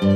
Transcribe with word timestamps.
Olá 0.00 0.10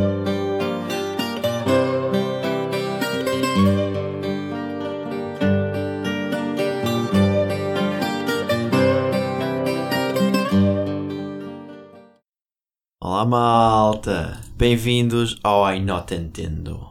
malta, 13.26 14.40
bem-vindos 14.56 15.40
ao 15.42 15.68
I 15.72 15.80
Not 15.80 16.14
Entendo. 16.14 16.88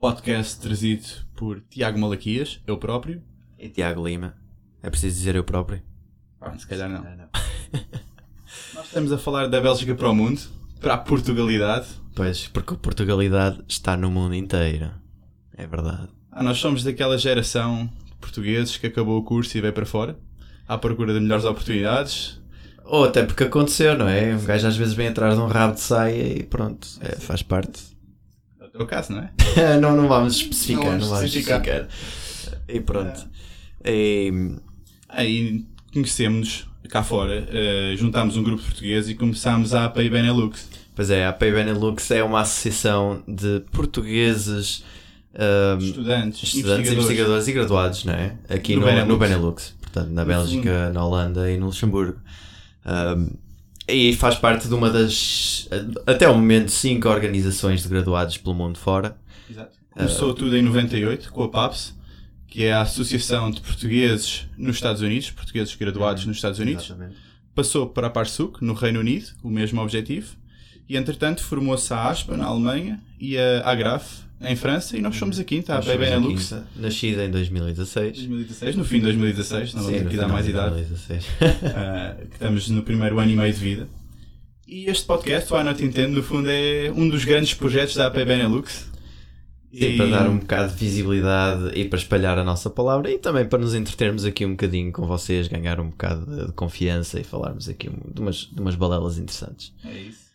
Podcast 0.00 0.60
trazido 0.60 1.06
por 1.36 1.60
Tiago 1.60 2.00
Malaquias, 2.00 2.60
eu 2.66 2.78
próprio. 2.78 3.22
E 3.56 3.68
Tiago 3.68 4.04
Lima. 4.04 4.34
É 4.82 4.90
preciso 4.90 5.16
dizer 5.16 5.36
eu 5.36 5.44
próprio? 5.44 5.80
Ah, 6.40 6.58
se 6.58 6.66
calhar 6.66 6.88
não. 6.88 7.04
Nós 8.74 8.86
estamos 8.86 9.12
a 9.12 9.18
falar 9.18 9.46
da 9.46 9.60
Bélgica 9.60 9.94
para 9.94 10.10
o 10.10 10.14
mundo, 10.14 10.40
para 10.80 10.94
a 10.94 10.98
Portugalidade. 10.98 11.86
Pois, 12.14 12.48
porque 12.48 12.74
a 12.74 12.76
Portugalidade 12.76 13.60
está 13.68 13.96
no 13.96 14.10
mundo 14.10 14.34
inteiro. 14.34 14.90
É 15.56 15.66
verdade. 15.66 16.08
Ah, 16.30 16.42
nós 16.42 16.58
somos 16.58 16.82
daquela 16.82 17.16
geração 17.18 17.86
de 18.06 18.14
portugueses 18.20 18.76
que 18.76 18.86
acabou 18.86 19.18
o 19.18 19.22
curso 19.22 19.56
e 19.56 19.60
veio 19.60 19.72
para 19.72 19.86
fora, 19.86 20.18
à 20.66 20.76
procura 20.78 21.12
de 21.14 21.20
melhores 21.20 21.44
oportunidades. 21.44 22.40
Ou 22.84 23.04
até 23.04 23.24
porque 23.24 23.44
aconteceu, 23.44 23.98
não 23.98 24.08
é? 24.08 24.34
Um 24.34 24.44
gajo 24.44 24.66
às 24.66 24.76
vezes 24.76 24.94
vem 24.94 25.08
atrás 25.08 25.34
de 25.34 25.40
um 25.40 25.46
rabo 25.46 25.74
de 25.74 25.80
saia 25.80 26.38
e 26.38 26.42
pronto, 26.44 26.86
é, 27.00 27.16
faz 27.16 27.42
parte. 27.42 27.82
É 28.60 28.64
o 28.64 28.68
teu 28.68 28.86
caso, 28.86 29.12
não 29.12 29.20
é? 29.20 29.32
não, 29.80 29.96
não 29.96 30.06
vamos 30.08 30.36
especificar, 30.36 30.84
Não 30.84 30.92
não 30.92 30.98
vamos 31.00 31.08
vamos 31.08 31.24
especificar. 31.34 31.60
especificar. 31.60 32.64
E 32.68 32.80
pronto. 32.80 33.26
E, 33.84 34.56
Aí 35.08 35.64
conhecemos 35.92 36.66
cá 36.88 37.02
fora, 37.02 37.46
eh, 37.50 37.94
juntámos 37.96 38.36
um 38.36 38.42
grupo 38.42 38.62
português 38.62 39.08
e 39.08 39.14
começámos 39.14 39.74
a 39.74 39.84
API 39.86 40.08
Benelux. 40.10 40.68
pois 40.94 41.10
é, 41.10 41.26
a 41.26 41.32
Pay 41.32 41.52
Benelux 41.52 42.10
é 42.10 42.22
uma 42.24 42.40
associação 42.40 43.22
de 43.28 43.60
portugueses. 43.72 44.82
ahm, 45.38 45.78
Estudantes, 45.78 46.42
estudantes, 46.42 46.90
investigadores. 46.90 46.92
investigadores 46.92 47.48
e 47.48 47.52
graduados, 47.52 48.04
não 48.04 48.14
é? 48.14 48.36
Aqui 48.48 48.74
No 48.74 48.80
no, 48.80 48.86
Benelux. 48.86 49.08
no 49.08 49.18
Benelux, 49.18 49.74
portanto, 49.82 50.08
na 50.10 50.24
Bélgica, 50.24 50.90
na 50.92 51.04
Holanda 51.04 51.50
e 51.50 51.56
no 51.58 51.66
Luxemburgo. 51.66 52.18
Um, 52.86 53.30
e 53.88 54.14
faz 54.14 54.34
parte 54.36 54.66
de 54.66 54.74
uma 54.74 54.90
das, 54.90 55.68
até 56.06 56.28
o 56.28 56.34
momento, 56.34 56.70
cinco 56.70 57.08
organizações 57.08 57.82
de 57.82 57.88
graduados 57.88 58.36
pelo 58.38 58.54
mundo 58.54 58.78
fora. 58.78 59.16
Exato. 59.50 59.76
Começou 59.90 60.34
tudo 60.34 60.56
em 60.56 60.62
98 60.62 61.30
com 61.32 61.44
a 61.44 61.48
PAPS, 61.48 61.94
que 62.48 62.64
é 62.64 62.72
a 62.72 62.82
Associação 62.82 63.50
de 63.50 63.60
Portugueses 63.60 64.46
nos 64.56 64.76
Estados 64.76 65.02
Unidos, 65.02 65.30
portugueses 65.30 65.74
graduados 65.74 66.24
nos 66.26 66.36
Estados 66.36 66.58
Unidos. 66.58 66.84
Exatamente. 66.86 67.16
Passou 67.54 67.88
para 67.88 68.06
a 68.06 68.10
Parsuk, 68.10 68.62
no 68.64 68.74
Reino 68.74 69.00
Unido, 69.00 69.28
o 69.42 69.48
mesmo 69.48 69.80
objetivo. 69.80 70.36
E 70.88 70.96
entretanto 70.96 71.42
formou-se 71.42 71.92
a 71.92 72.08
ASPA, 72.08 72.36
na 72.36 72.44
Alemanha, 72.44 73.00
e 73.18 73.36
a 73.36 73.62
Agraf, 73.68 74.20
em 74.40 74.54
França, 74.54 74.96
e 74.96 75.00
nós 75.00 75.16
somos 75.16 75.38
a 75.38 75.44
quinta, 75.44 75.72
a 75.72 75.76
Nós 75.76 75.88
API 75.88 75.96
somos 75.96 76.12
a 76.12 76.16
Benelux. 76.18 76.48
quinta, 76.48 76.66
Nascida 76.76 77.24
em 77.24 77.30
2016. 77.30 78.12
2016, 78.18 78.76
no 78.76 78.84
fim 78.84 78.98
de 78.98 79.04
2016, 79.04 79.74
não 79.74 79.82
vamos 79.84 80.00
aqui 80.02 80.16
dar 80.16 80.28
mais 80.28 80.44
de 80.44 80.50
idade, 80.50 80.74
2016. 80.76 81.26
ah, 81.74 82.16
que 82.20 82.34
estamos 82.34 82.68
no 82.68 82.82
primeiro 82.82 83.18
ano 83.18 83.30
e 83.30 83.36
meio 83.36 83.52
de 83.52 83.58
vida. 83.58 83.88
E 84.68 84.86
este 84.86 85.04
podcast, 85.06 85.52
o 85.52 85.62
Nintendo, 85.62 86.16
no 86.16 86.22
fundo 86.22 86.48
é 86.50 86.92
um 86.94 87.08
dos 87.08 87.24
grandes 87.24 87.54
projetos 87.54 87.94
da 87.94 88.08
AP 88.08 88.16
Benelux. 88.16 88.90
Sim, 89.72 89.96
para 89.96 90.06
dar 90.08 90.28
um 90.28 90.38
bocado 90.38 90.72
de 90.72 90.78
visibilidade 90.78 91.78
e 91.78 91.84
para 91.84 91.98
espalhar 91.98 92.38
a 92.38 92.44
nossa 92.44 92.70
palavra 92.70 93.10
e 93.10 93.18
também 93.18 93.46
para 93.46 93.58
nos 93.58 93.74
entretermos 93.74 94.24
aqui 94.24 94.46
um 94.46 94.52
bocadinho 94.52 94.92
com 94.92 95.06
vocês, 95.06 95.48
ganhar 95.48 95.80
um 95.80 95.90
bocado 95.90 96.46
de, 96.46 96.52
confiança 96.52 97.20
e 97.20 97.24
falarmos 97.24 97.68
aqui 97.68 97.90
de 97.90 98.20
umas, 98.20 98.36
de 98.36 98.60
umas 98.60 98.74
balelas 98.74 99.18
interessantes. 99.18 99.74
É 99.84 99.92
isso. 99.98 100.26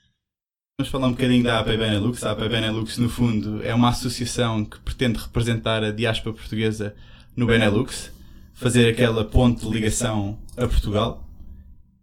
Vamos 0.79 0.91
falar 0.91 1.07
um 1.07 1.11
bocadinho 1.11 1.43
da 1.43 1.59
AP 1.59 1.67
Benelux. 1.67 2.23
A 2.23 2.31
AP 2.31 2.39
Benelux, 2.39 2.97
no 2.97 3.09
fundo, 3.09 3.63
é 3.63 3.73
uma 3.73 3.89
associação 3.89 4.65
que 4.65 4.79
pretende 4.79 5.19
representar 5.19 5.83
a 5.83 5.91
diáspora 5.91 6.35
portuguesa 6.35 6.95
no 7.35 7.45
Benelux, 7.45 8.11
fazer 8.53 8.89
aquela 8.89 9.23
ponte 9.23 9.65
de 9.65 9.71
ligação 9.71 10.37
a 10.57 10.67
Portugal. 10.67 11.27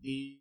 E, 0.02 0.38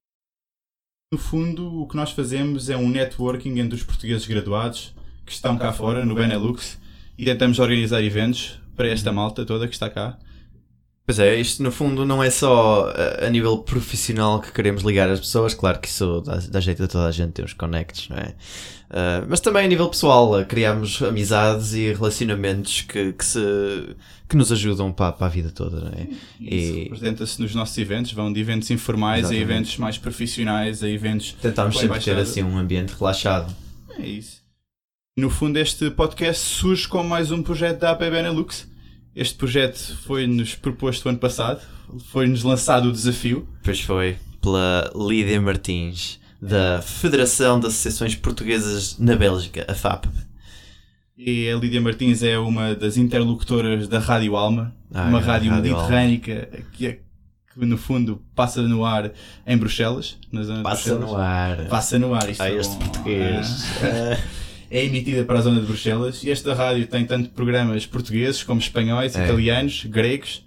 no 1.12 1.20
fundo, 1.20 1.82
o 1.82 1.88
que 1.88 1.96
nós 1.96 2.12
fazemos 2.12 2.70
é 2.70 2.78
um 2.78 2.90
networking 2.90 3.60
entre 3.60 3.76
os 3.76 3.84
portugueses 3.84 4.26
graduados 4.26 4.96
que 5.28 5.32
estão 5.34 5.56
cá 5.58 5.72
fora, 5.72 6.04
no 6.04 6.16
Benelux, 6.16 6.80
e 7.18 7.26
tentamos 7.26 7.60
organizar 7.60 8.02
eventos 8.04 8.60
para 8.76 8.88
esta 8.88 9.12
malta 9.12 9.46
toda 9.46 9.68
que 9.68 9.74
está 9.76 9.90
cá. 9.90 10.18
Pois 11.06 11.20
é, 11.20 11.40
isto 11.40 11.64
no 11.64 11.72
fundo 11.72 12.06
não 12.06 12.22
é 12.22 12.30
só 12.30 12.90
a, 13.22 13.28
a 13.28 13.30
nível 13.30 13.60
profissional 13.60 14.42
que 14.42 14.52
queremos 14.52 14.84
ligar 14.84 15.10
as 15.10 15.20
pessoas, 15.22 15.54
claro 15.54 15.80
que 15.80 15.88
isso 15.88 16.20
dá, 16.22 16.36
dá 16.50 16.60
jeito 16.60 16.84
a 16.84 16.88
toda 16.88 17.08
a 17.08 17.12
gente 17.12 17.32
ter 17.32 17.46
os 17.46 17.54
connects, 17.54 18.10
não 18.10 18.18
é? 18.18 18.36
Ah, 18.90 19.24
mas 19.28 19.40
também 19.40 19.64
a 19.64 19.68
nível 19.70 19.88
pessoal, 19.88 20.36
a 20.36 20.44
criarmos 20.44 21.02
amizades 21.02 21.74
e 21.74 21.94
relacionamentos 21.94 22.82
que, 22.82 23.14
que, 23.14 23.24
se, 23.24 23.40
que 24.28 24.36
nos 24.36 24.52
ajudam 24.52 24.92
para, 24.92 25.14
para 25.14 25.28
a 25.28 25.30
vida 25.30 25.50
toda, 25.50 25.80
não 25.80 25.88
é? 25.94 26.08
Isso 26.42 26.76
E- 26.78 26.84
representa-se 26.84 27.42
nos 27.42 27.56
nossos 27.56 27.78
eventos, 27.78 28.12
vão 28.12 28.32
de 28.32 28.42
eventos 28.42 28.70
informais 28.70 29.20
Exatamente. 29.26 29.42
a 29.42 29.54
eventos 29.54 29.78
mais 29.78 29.98
profissionais, 29.98 30.84
a 30.84 30.90
eventos 30.90 31.38
Tentámos 31.42 31.76
com 31.76 31.82
sempre 31.82 32.00
ter 32.02 32.12
embaixada. 32.12 32.30
assim 32.30 32.44
um 32.44 32.58
ambiente 32.58 32.94
relaxado. 33.00 33.56
É 33.98 34.06
isso. 34.06 34.46
No 35.18 35.30
fundo, 35.32 35.58
este 35.58 35.90
podcast 35.90 36.44
surge 36.44 36.88
como 36.88 37.10
mais 37.10 37.32
um 37.32 37.42
projeto 37.42 37.80
da 37.80 37.92
AP 37.92 38.02
Benelux. 38.02 38.68
Este 39.16 39.34
projeto 39.36 39.98
foi-nos 40.04 40.54
proposto 40.54 41.10
ano 41.10 41.18
passado, 41.18 41.60
foi-nos 42.12 42.44
lançado 42.44 42.90
o 42.90 42.92
desafio. 42.92 43.48
Pois 43.64 43.82
foi, 43.82 44.18
pela 44.40 44.92
Lídia 44.96 45.42
Martins, 45.42 46.20
da 46.40 46.82
Federação 46.84 47.60
de 47.60 47.66
Associações 47.66 48.16
Portuguesas 48.16 49.00
na 49.00 49.16
Bélgica, 49.16 49.66
a 49.68 49.74
FAP. 49.74 50.06
E 51.18 51.50
a 51.50 51.56
Lídia 51.58 51.82
Martins 51.82 52.22
é 52.22 52.38
uma 52.38 52.76
das 52.76 52.96
interlocutoras 52.96 53.88
da 53.88 53.98
Rádio 53.98 54.36
Alma, 54.36 54.76
Ah, 54.94 55.06
uma 55.08 55.20
é, 55.20 55.24
rádio 55.24 55.50
Rádio 55.50 55.74
mediterrânica 55.76 56.48
que, 56.74 56.86
é- 56.86 57.00
que, 57.56 57.66
no 57.66 57.76
fundo, 57.76 58.22
passa 58.36 58.62
no 58.62 58.86
ar 58.86 59.12
em 59.48 59.58
Bruxelas, 59.58 60.16
na 60.32 60.44
zona 60.44 60.58
de 60.60 60.64
Passa 60.64 60.94
Bruxelas. 60.96 61.10
no 61.12 61.18
ar. 61.18 61.58
Passa 61.70 61.98
no 61.98 62.14
ar, 62.14 62.30
isto 62.30 62.44
Ah, 62.44 62.50
é 62.52 62.56
este 62.56 62.74
bom. 62.76 62.80
português. 62.82 63.48
É 64.70 64.84
emitida 64.86 65.24
para 65.24 65.40
a 65.40 65.42
zona 65.42 65.60
de 65.62 65.66
Bruxelas 65.66 66.24
e 66.24 66.30
esta 66.32 66.54
rádio 66.54 66.88
tem 66.88 67.06
tanto 67.06 67.30
programas 67.30 67.86
portugueses 67.86 68.44
como 68.44 68.60
espanhóis, 68.60 69.16
É. 69.16 69.24
italianos, 69.26 69.86
gregos 69.86 70.46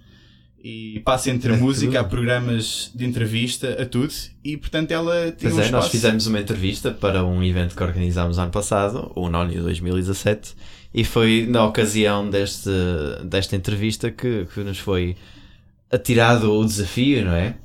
e 0.63 1.01
passa 1.03 1.31
entre 1.31 1.51
É 1.51 1.55
a 1.55 1.57
música, 1.57 1.93
tudo. 1.93 1.97
há 2.01 2.03
programas 2.03 2.91
de 2.93 3.03
entrevista, 3.03 3.81
a 3.81 3.85
tudo 3.85 4.13
e 4.43 4.55
portanto 4.57 4.91
ela 4.91 5.31
tem 5.31 5.49
Pois 5.49 5.53
um 5.55 5.59
é, 5.61 5.65
espaço. 5.65 5.71
nós 5.71 5.87
fizemos 5.91 6.27
uma 6.27 6.39
entrevista 6.39 6.91
para 6.91 7.25
um 7.25 7.43
evento 7.43 7.75
que 7.75 7.81
organizámos 7.83 8.37
ano 8.37 8.51
passado, 8.51 9.11
o 9.15 9.27
Nónio 9.27 9.63
2017, 9.63 10.53
e 10.93 11.03
foi 11.03 11.47
na 11.49 11.65
ocasião 11.65 12.29
deste, 12.29 12.69
desta 13.25 13.55
entrevista 13.55 14.11
que, 14.11 14.45
que 14.53 14.59
nos 14.59 14.77
foi 14.77 15.15
atirado 15.91 16.51
o 16.53 16.63
desafio, 16.63 17.25
não 17.25 17.33
é? 17.33 17.55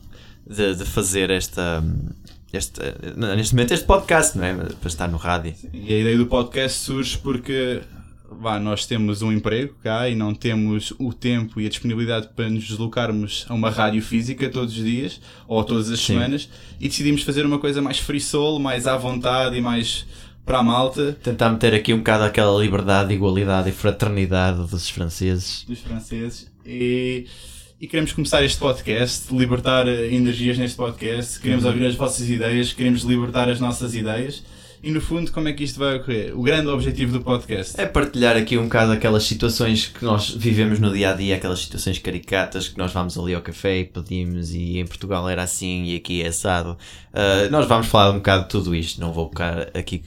De, 0.49 0.77
de 0.77 0.85
fazer 0.85 1.29
esta, 1.29 1.83
este, 2.53 2.81
neste 3.17 3.55
momento 3.55 3.73
este 3.73 3.87
podcast, 3.87 4.37
não 4.37 4.45
é? 4.45 4.55
Para 4.55 4.89
estar 4.89 5.09
no 5.09 5.17
rádio. 5.17 5.55
E 5.73 5.93
a 5.93 5.99
ideia 5.99 6.17
do 6.17 6.27
podcast 6.27 6.79
surge 6.79 7.19
porque 7.19 7.83
vá, 8.31 8.59
nós 8.59 8.87
temos 8.87 9.23
um 9.23 9.33
emprego 9.33 9.75
cá 9.83 10.09
e 10.09 10.15
não 10.15 10.35
temos 10.35 10.93
o 10.99 11.13
tempo 11.13 11.61
e 11.61 11.67
a 11.67 11.69
disponibilidade 11.69 12.29
para 12.35 12.49
nos 12.49 12.67
deslocarmos 12.67 13.47
a 13.49 13.55
uma 13.55 13.71
rádio 13.71 14.03
física 14.03 14.49
todos 14.49 14.77
os 14.77 14.85
dias 14.85 15.21
ou 15.47 15.63
todas 15.65 15.91
as 15.91 16.01
Sim. 16.01 16.15
semanas 16.15 16.49
e 16.81 16.89
decidimos 16.89 17.23
fazer 17.23 17.45
uma 17.45 17.59
coisa 17.59 17.81
mais 17.83 17.99
free 17.99 18.21
soul, 18.21 18.59
mais 18.59 18.87
à 18.87 18.97
vontade 18.97 19.57
e 19.57 19.61
mais 19.61 20.07
para 20.45 20.59
a 20.59 20.63
malta. 20.63 21.13
Tentar 21.23 21.51
meter 21.51 21.75
aqui 21.75 21.93
um 21.93 21.99
bocado 21.99 22.25
aquela 22.25 22.61
liberdade, 22.63 23.13
igualdade 23.13 23.71
e 23.71 23.73
fraternidade 23.73 24.69
dos 24.69 24.89
franceses. 24.89 25.65
dos 25.67 25.81
franceses 25.81 26.51
e, 26.65 27.27
e 27.81 27.87
queremos 27.87 28.13
começar 28.13 28.43
este 28.45 28.59
podcast, 28.59 29.35
libertar 29.35 29.87
eh, 29.87 30.13
energias 30.15 30.57
neste 30.57 30.77
podcast, 30.77 31.39
queremos 31.41 31.65
Uhum. 31.65 31.71
ouvir 31.73 31.87
as 31.87 31.95
vossas 31.95 32.29
ideias, 32.29 32.73
queremos 32.73 33.03
libertar 33.03 33.49
as 33.51 33.61
nossas 33.61 33.95
ideias 33.95 34.43
e 34.83 34.91
no 34.91 35.01
fundo 35.01 35.31
como 35.33 35.49
é 35.49 35.53
que 35.53 35.65
isto 35.65 35.79
vai 35.79 35.97
ocorrer? 35.97 36.39
O 36.39 36.43
grande 36.43 36.69
objetivo 36.69 37.13
do 37.13 37.21
podcast 37.25 37.79
É 37.81 37.87
partilhar 37.87 38.37
aqui 38.37 38.57
um 38.57 38.65
bocado 38.65 38.93
aquelas 38.93 39.25
situações 39.25 39.87
que 39.89 40.05
nós 40.05 40.31
vivemos 40.31 40.79
no 40.79 40.93
dia 40.93 41.11
a 41.11 41.13
dia, 41.15 41.37
aquelas 41.37 41.61
situações 41.61 41.99
caricatas 41.99 42.69
que 42.69 42.79
nós 42.79 42.93
vamos 42.93 43.19
ali 43.19 43.35
ao 43.35 43.43
café 43.43 43.81
e 43.81 43.85
pedimos, 43.85 44.55
e 44.55 44.79
em 44.79 44.87
Portugal 44.87 45.29
era 45.29 45.43
assim 45.43 45.85
e 45.85 45.97
aqui 45.97 46.23
é 46.23 46.29
assado. 46.29 46.79
Ah, 47.13 47.49
nós 47.51 47.67
vamos 47.67 47.87
falar 47.89 48.11
um 48.11 48.17
bocado 48.17 48.45
de 48.45 48.49
tudo 48.51 48.75
isto, 48.75 49.01
não 49.01 49.13
vou 49.13 49.29
ficar 49.29 49.69
aqui. 49.75 50.03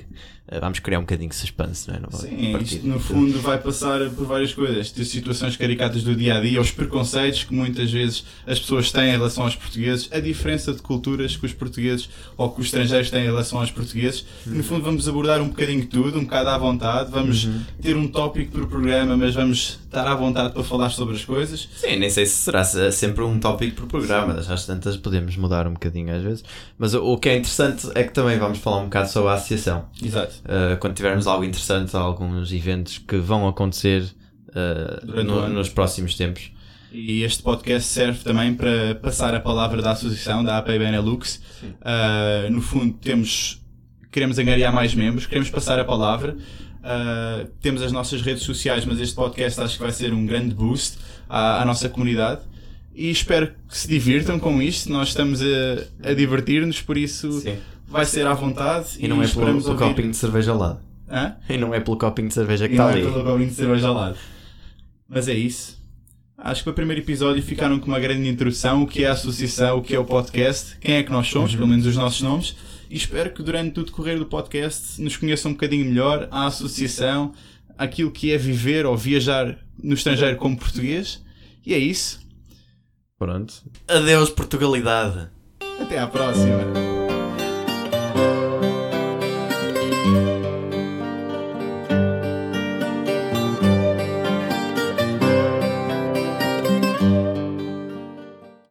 Ah, 0.52 0.60
vamos 0.60 0.80
criar 0.80 1.00
um 1.00 1.04
bocadinho 1.04 1.30
de 1.30 1.36
suspense, 1.36 1.88
não 1.88 1.96
é? 1.96 2.00
Não 2.00 2.12
Sim, 2.12 2.58
isto 2.58 2.88
no 2.88 3.00
fundo 3.00 3.40
vai 3.40 3.58
passar 3.60 4.00
por 4.10 4.26
várias 4.26 4.54
coisas, 4.54 4.92
de 4.92 5.06
situações 5.06 5.56
caricatas 5.58 6.04
do 6.04 6.16
dia 6.16 6.38
a 6.38 6.42
dia, 6.42 6.60
os 6.60 6.72
preconceitos 6.72 7.44
que 7.44 7.54
muitas 7.54 7.92
vezes 7.92 8.24
as 8.48 8.60
pessoas 8.60 8.92
têm 8.92 9.10
em 9.10 9.12
relação 9.12 9.44
aos 9.44 9.56
portugueses, 9.56 10.10
a 10.12 10.20
diferença 10.20 10.74
de 10.74 10.82
culturas 10.82 11.36
que 11.36 11.46
os 11.46 11.54
portugueses 11.54 12.10
ou 12.38 12.50
que 12.52 12.62
os 12.62 12.68
estrangeiros 12.68 13.10
têm 13.10 13.22
em 13.24 13.26
relação 13.26 13.60
aos 13.60 13.72
portugueses. 13.72 14.26
No 14.46 14.64
fundo 14.64 14.84
vamos 14.84 15.08
abordar 15.08 15.42
um 15.42 15.50
bocadinho 15.50 15.86
tudo, 15.86 16.18
um 16.20 16.24
bocado 16.24 16.50
à 16.50 16.58
vontade. 16.58 17.12
Vamos 17.12 17.46
Uhum. 17.46 17.62
ter 17.82 17.96
um 17.96 18.08
tópico 18.08 18.52
por 18.52 18.68
programa, 18.68 19.16
mas 19.16 19.34
vamos 19.36 19.80
estar 19.86 20.06
à 20.08 20.14
vontade 20.16 20.54
para 20.54 20.64
falar 20.64 20.90
sobre 20.90 21.16
as 21.16 21.24
coisas. 21.26 21.68
Sim, 21.76 21.96
nem 21.98 22.10
sei 22.10 22.26
se 22.26 22.36
será 22.38 22.64
se- 22.64 22.92
sempre 22.92 23.24
um 23.24 23.40
tópico 23.40 23.76
por 23.82 23.88
programa, 23.88 24.34
às 24.34 24.66
tantas 24.66 24.98
podemos 24.98 25.36
mudar 25.38 25.68
um 25.68 25.74
bocadinho 25.74 26.14
às 26.16 26.22
vezes. 26.24 26.44
Mas 26.78 26.94
o, 26.94 27.04
o 27.04 27.18
que 27.18 27.30
é 27.30 27.38
interessante 27.38 27.88
é 27.96 28.04
que 28.04 28.14
também 28.14 28.38
vamos 28.38 28.58
falar 28.60 28.78
um 28.80 28.86
bocado 28.86 29.10
sobre 29.10 29.30
a 29.30 29.34
associação. 29.34 29.86
Exato. 30.04 30.39
Uh, 30.46 30.78
quando 30.80 30.94
tivermos 30.96 31.28
algo 31.28 31.44
interessante, 31.44 31.96
alguns 31.96 32.52
eventos 32.52 32.98
que 32.98 33.18
vão 33.18 33.48
acontecer 33.48 34.04
uh, 34.50 35.24
no- 35.24 35.50
nos 35.50 35.70
próximos 35.70 36.16
tempos. 36.16 36.52
E 36.92 37.22
este 37.24 37.44
podcast 37.44 37.88
serve 37.88 38.24
também 38.24 38.56
para 38.56 38.96
passar 38.96 39.36
a 39.36 39.40
palavra 39.40 39.82
da 39.82 39.92
associação, 39.92 40.44
da 40.44 40.58
AP 40.58 40.68
Benelux. 40.70 41.40
Uh, 41.64 42.50
no 42.52 42.62
fundo, 42.62 42.94
temos, 43.00 43.62
queremos 44.12 44.40
angariar 44.40 44.74
mais 44.74 44.96
membros, 44.96 45.28
queremos 45.28 45.50
passar 45.52 45.78
a 45.80 45.84
palavra. 45.86 46.36
Uh, 46.80 47.48
temos 47.62 47.82
as 47.84 47.92
nossas 47.92 48.22
redes 48.22 48.42
sociais, 48.44 48.86
mas 48.86 49.00
este 49.00 49.14
podcast 49.14 49.60
acho 49.62 49.78
que 49.78 49.84
vai 49.84 49.92
ser 49.92 50.14
um 50.14 50.26
grande 50.26 50.56
boost 50.56 50.98
à, 51.28 51.62
à 51.62 51.66
nossa 51.66 51.90
comunidade. 51.90 52.42
E 52.96 53.10
espero 53.12 53.52
que 53.68 53.78
se 53.78 53.88
divirtam 53.88 54.40
com 54.40 54.60
isto. 54.62 54.92
Nós 54.92 55.10
estamos 55.10 55.42
a, 55.42 56.10
a 56.10 56.14
divertir-nos, 56.14 56.82
por 56.82 56.98
isso 56.98 57.42
vai 57.90 58.06
ser 58.06 58.26
à 58.28 58.34
vontade. 58.34 58.98
E 59.00 59.08
não 59.08 59.22
é 59.22 59.28
pelo, 59.28 59.54
ouvir- 59.56 59.76
copinho 59.78 60.12
de 60.12 60.18
cerveja 60.18 60.52
ao 60.52 60.58
lado. 60.58 60.80
Hã? 61.10 61.36
E 61.50 61.58
não 61.58 61.74
é 61.74 61.80
pelo 61.80 61.98
copinho 61.98 62.28
de 62.28 62.34
cerveja 62.34 62.68
que 62.68 62.74
E 62.74 62.76
está 62.76 62.84
não 62.84 62.90
é 62.92 62.94
ali. 62.94 63.02
pelo 63.04 63.24
copinho 63.24 63.50
de 63.50 63.56
cerveja 63.56 63.88
ao 63.88 63.94
lado. 63.96 64.18
Mas 65.08 65.28
é 65.28 65.34
isso. 65.34 65.78
Acho 66.38 66.62
que 66.62 66.66
para 66.66 66.72
o 66.72 66.76
primeiro 66.76 67.02
episódio 67.02 67.42
ficaram 67.44 67.80
com 67.80 67.88
uma 67.88 68.00
grande 68.00 68.28
introdução, 68.30 68.84
o 68.84 68.88
que 68.88 69.04
é 69.04 69.08
a 69.10 69.12
associação, 69.12 69.78
o 69.78 69.82
que 69.82 69.94
é 69.96 70.00
o 70.00 70.06
podcast, 70.06 70.78
quem 70.80 70.96
é 70.96 71.04
que 71.04 71.12
nós 71.12 71.28
somos, 71.28 71.54
pelo 71.54 71.68
menos 71.68 71.86
os 71.86 71.98
nossos 71.98 72.22
nomes, 72.22 72.56
e 72.90 72.96
espero 72.96 73.32
que 73.34 73.44
durante 73.44 73.80
o 73.80 73.84
decorrer 73.84 74.18
do 74.18 74.26
podcast 74.26 75.02
nos 75.02 75.18
conheçam 75.18 75.52
um 75.52 75.54
bocadinho 75.54 75.84
melhor 75.86 76.28
a 76.32 76.46
associação, 76.46 77.34
aquilo 77.78 78.10
que 78.12 78.32
é 78.32 78.38
viver 78.38 78.86
ou 78.86 78.96
viajar 78.96 79.58
no 79.84 79.94
estrangeiro 79.96 80.38
como 80.38 80.58
português. 80.58 81.22
E 81.66 81.74
é 81.74 81.78
isso. 81.78 82.20
Pronto. 83.18 83.54
Adeus, 83.88 84.30
Portugalidade. 84.30 85.28
Até 85.82 86.00
à 86.00 86.08
próxima. 86.08 86.99